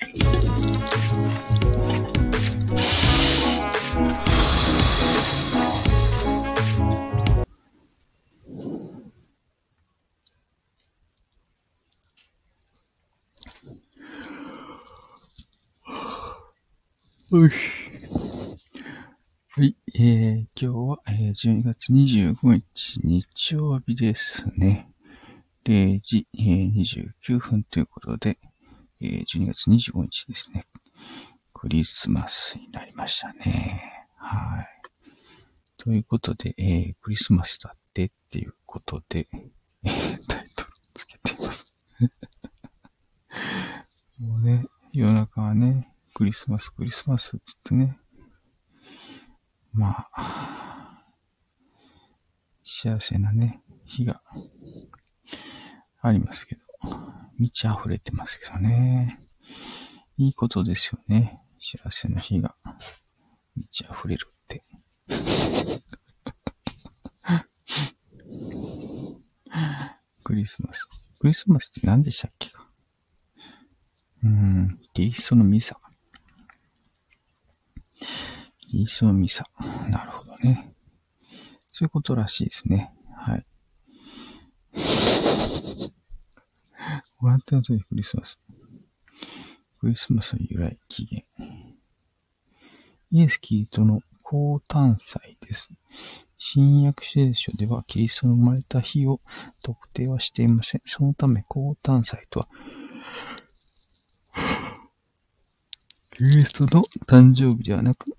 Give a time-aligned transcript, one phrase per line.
[0.00, 0.04] は
[19.64, 24.88] い、えー、今日は、えー、12月25日日曜日ですね。
[25.64, 26.72] 0時、えー、
[27.24, 28.38] 29分ということで、
[29.00, 30.66] えー、12月25日ですね。
[31.54, 34.06] クリスマスになりましたね。
[34.16, 34.66] はい。
[35.76, 39.28] ということで、えー、クリスマスだってっていうことで、
[39.84, 41.66] え、タイトルつけています。
[44.18, 47.98] もうね、夜中はね、クリスマス、クリスマスっつってね。
[49.72, 51.04] まあ、
[52.64, 54.22] 幸せなね、日が
[56.00, 56.62] ありますけど、
[57.38, 59.20] 満ち溢れてますけどね。
[60.16, 61.40] いいことですよね。
[61.60, 62.56] 幸せな日が
[63.54, 64.64] 満ち溢れるって。
[70.24, 70.88] クリスマス。
[71.20, 72.68] クリスマスって何でしたっけか
[74.24, 75.80] うん、キリストのミサ。
[78.58, 79.48] キリストのミサ。
[79.88, 80.74] なるほどね。
[81.72, 82.92] そういうことらしいですね。
[83.16, 83.46] はい。
[87.28, 88.40] 終わった後にクリスマス。
[89.80, 91.62] クリスマスの由来、起源。
[93.10, 95.68] イエス・キリストの降誕祭です。
[96.38, 99.20] 新約聖書ではキリストの生まれた日を
[99.62, 100.82] 特定はしていません。
[100.86, 102.48] そのため、降誕祭とは、
[106.12, 108.16] キリストの誕生日ではなく、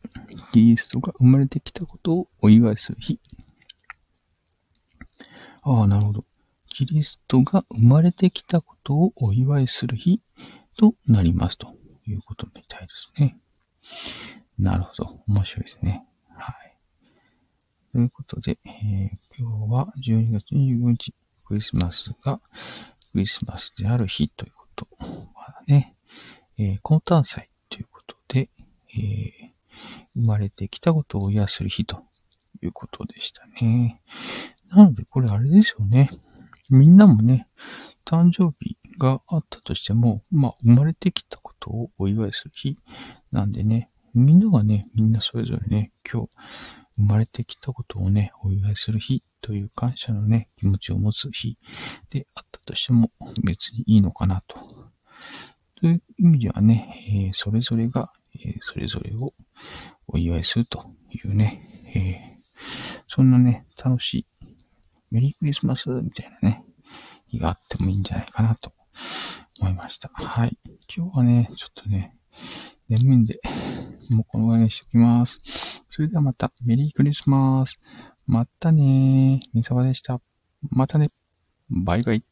[0.54, 3.20] キリストが生まれてきたことをお祝いする日。
[5.64, 6.29] ああ、なるほど。
[6.80, 10.22] キリストが生まれてきたことをお祝いする日
[10.78, 11.76] となりますと
[12.08, 13.38] いうことみたいですね。
[14.58, 15.20] なるほど。
[15.28, 16.06] 面白いですね。
[16.30, 16.78] はい。
[17.92, 21.14] ということで、えー、今日は12月25日、
[21.44, 22.40] クリスマスが
[23.12, 24.88] クリスマスである日ということ
[25.36, 25.98] はね、
[26.58, 27.50] えー、降誕祭
[28.30, 28.50] で、
[28.96, 29.52] えー、
[30.16, 32.06] 生まれてきたことを癒する日と
[32.64, 34.02] いうことでしたね。
[34.70, 36.18] なので、これあれですよね。
[36.70, 37.48] みんなもね、
[38.06, 42.78] 誕生日があったとしても、まあ、生まれてきたことをお祝いする日
[43.32, 46.30] なんでね、みんながね、みんなそれぞれね、今日、
[46.98, 51.58] 生まれてきたことをね、お祝いする日という感謝のね、気持ちを持つ日
[52.10, 53.12] であったとしても
[53.44, 54.58] 別にいいのかなと。
[55.76, 59.34] という意味ではね、えー、それぞれがえそれぞれを
[60.08, 61.62] お祝いするというね、
[61.96, 62.38] え
[63.08, 64.26] そんなね、楽しい
[65.12, 66.64] メリークリスマスみたいなね、
[67.28, 68.72] 日があってもいいんじゃないかなと
[69.60, 70.10] 思いました。
[70.14, 70.58] はい。
[70.96, 72.16] 今日はね、ちょっとね、
[72.90, 73.40] 眠いんで、
[74.10, 75.40] もうこのぐらいにしておきます。
[75.90, 77.80] それではまた、メリークリスマス。
[78.26, 79.50] またねー。
[79.54, 80.22] みさばでした。
[80.70, 81.12] またね。
[81.70, 82.29] バイバイ。